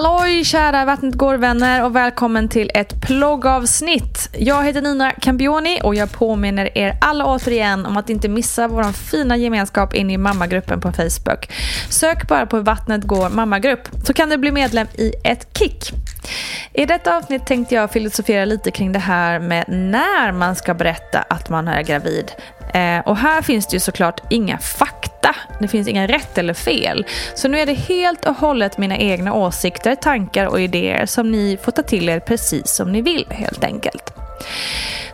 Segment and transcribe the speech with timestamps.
[0.00, 4.30] Halloj kära Vattnet går-vänner och välkommen till ett ploggavsnitt.
[4.32, 8.92] Jag heter Nina Campioni och jag påminner er alla återigen om att inte missa vår
[8.92, 11.52] fina gemenskap in i mammagruppen på Facebook.
[11.88, 15.92] Sök bara på Vattnet går mammagrupp så kan du bli medlem i ett kick.
[16.72, 21.18] I detta avsnitt tänkte jag filosofera lite kring det här med när man ska berätta
[21.18, 22.32] att man är gravid.
[22.74, 24.58] Eh, och här finns det ju såklart inga
[25.26, 25.56] fakta.
[25.60, 27.06] Det finns inga rätt eller fel.
[27.34, 31.58] Så nu är det helt och hållet mina egna åsikter, tankar och idéer som ni
[31.62, 34.12] får ta till er precis som ni vill helt enkelt.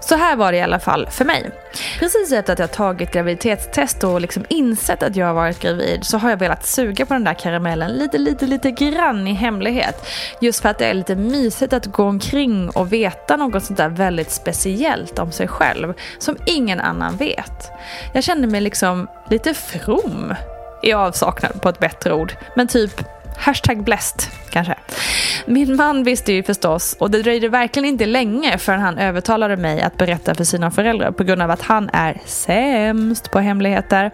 [0.04, 1.50] Så här var det i alla fall för mig.
[1.98, 6.18] Precis efter att jag tagit graviditetstest och liksom insett att jag har varit gravid så
[6.18, 10.06] har jag velat suga på den där karamellen lite, lite, lite grann i hemlighet.
[10.40, 13.88] Just för att det är lite mysigt att gå omkring och veta något sånt där
[13.88, 17.70] väldigt speciellt om sig själv som ingen annan vet.
[18.14, 20.34] Jag kände mig liksom lite from
[20.82, 22.32] i avsaknad på ett bättre ord.
[22.56, 23.04] Men typ
[23.36, 24.74] Hashtag blessed, kanske.
[25.46, 29.80] Min man visste ju förstås och det dröjde verkligen inte länge förrän han övertalade mig
[29.80, 34.10] att berätta för sina föräldrar på grund av att han är sämst på hemligheter.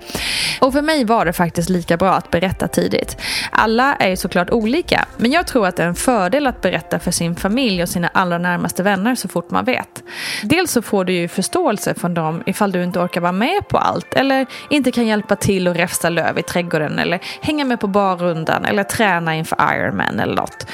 [0.59, 3.17] Och för mig var det faktiskt lika bra att berätta tidigt.
[3.51, 6.99] Alla är ju såklart olika, men jag tror att det är en fördel att berätta
[6.99, 10.03] för sin familj och sina allra närmaste vänner så fort man vet.
[10.43, 13.79] Dels så får du ju förståelse från dem ifall du inte orkar vara med på
[13.79, 17.87] allt eller inte kan hjälpa till och räfsa löv i trädgården eller hänga med på
[17.87, 20.67] barrundan eller träna inför Ironman eller något.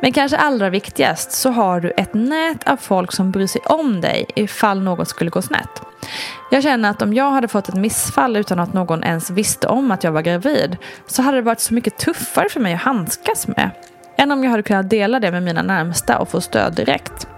[0.00, 4.00] Men kanske allra viktigast så har du ett nät av folk som bryr sig om
[4.00, 5.91] dig ifall något skulle gå snett.
[6.50, 9.90] Jag känner att om jag hade fått ett missfall utan att någon ens visste om
[9.90, 10.76] att jag var gravid
[11.06, 13.70] så hade det varit så mycket tuffare för mig att handskas med
[14.18, 17.28] än om jag hade kunnat dela det med mina närmsta och få stöd direkt.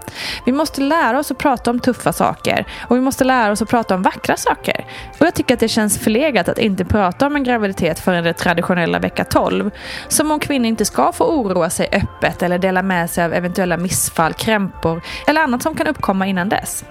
[0.45, 3.69] Vi måste lära oss att prata om tuffa saker och vi måste lära oss att
[3.69, 4.85] prata om vackra saker.
[5.19, 8.33] Och jag tycker att det känns förlegat att inte prata om en graviditet förrän det
[8.33, 9.71] traditionella vecka 12.
[10.07, 13.77] Som om kvinnor inte ska få oroa sig öppet eller dela med sig av eventuella
[13.77, 16.85] missfall, krämpor eller annat som kan uppkomma innan dess.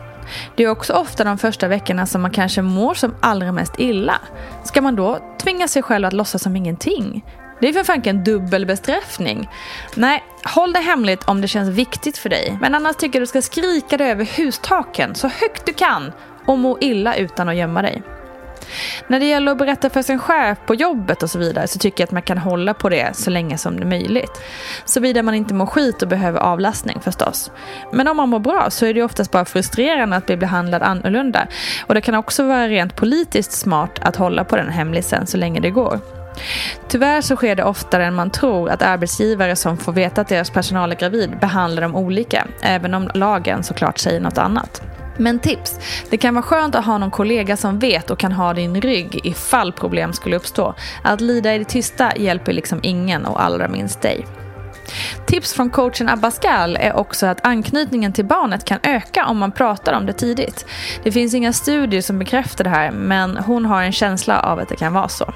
[0.57, 4.21] Det är också ofta de första veckorna som man kanske mår som allra mest illa.
[4.65, 7.25] Ska man då tvinga sig själv att låtsas som ingenting?
[7.61, 9.49] Det är för fanken dubbel bestraffning.
[9.95, 12.59] Nej, håll det hemligt om det känns viktigt för dig.
[12.61, 16.13] Men annars tycker jag du ska skrika dig över hustaken så högt du kan
[16.47, 18.03] och må illa utan att gömma dig.
[19.09, 22.03] När det gäller att berätta för sin chef på jobbet och så vidare så tycker
[22.03, 24.43] jag att man kan hålla på det så länge som det är möjligt.
[24.85, 27.51] Såvida man inte mår skit och behöver avlastning förstås.
[27.93, 31.47] Men om man mår bra så är det oftast bara frustrerande att bli behandlad annorlunda.
[31.87, 35.61] Och det kan också vara rent politiskt smart att hålla på den hemlisen så länge
[35.61, 36.01] det går.
[36.89, 40.51] Tyvärr så sker det oftare än man tror att arbetsgivare som får veta att deras
[40.51, 44.94] personal är gravid behandlar dem olika, även om lagen såklart säger något annat.
[45.19, 45.79] Men tips,
[46.11, 49.21] det kan vara skönt att ha någon kollega som vet och kan ha din rygg
[49.25, 50.75] ifall problem skulle uppstå.
[51.03, 54.27] Att lida i det tysta hjälper liksom ingen och allra minst dig.
[55.27, 59.93] Tips från coachen Abascal är också att anknytningen till barnet kan öka om man pratar
[59.93, 60.67] om det tidigt.
[61.03, 64.69] Det finns inga studier som bekräftar det här men hon har en känsla av att
[64.69, 65.33] det kan vara så.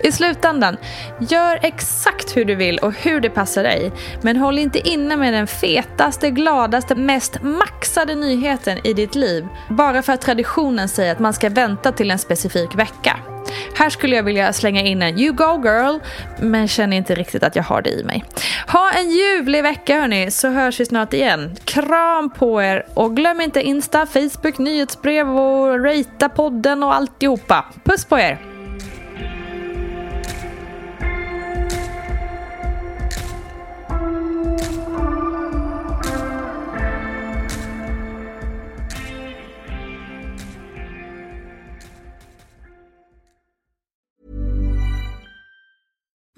[0.00, 0.76] I slutändan,
[1.20, 3.92] gör exakt hur du vill och hur det passar dig.
[4.22, 9.46] Men håll inte inne med den fetaste, gladaste, mest maxade nyheten i ditt liv.
[9.68, 13.18] Bara för att traditionen säger att man ska vänta till en specifik vecka.
[13.74, 15.98] Här skulle jag vilja slänga in en You go girl,
[16.40, 18.24] men känner inte riktigt att jag har det i mig.
[18.72, 21.56] Ha en ljuvlig vecka hörni, så hörs vi snart igen.
[21.64, 27.64] Kram på er och glöm inte Insta, Facebook, nyhetsbrev och ratea podden och alltihopa.
[27.84, 28.53] Puss på er!